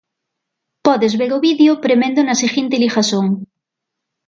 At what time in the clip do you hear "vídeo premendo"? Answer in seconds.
1.47-2.19